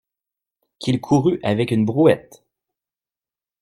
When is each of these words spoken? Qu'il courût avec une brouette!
Qu'il 0.79 0.99
courût 0.99 1.39
avec 1.43 1.69
une 1.69 1.85
brouette! 1.85 2.43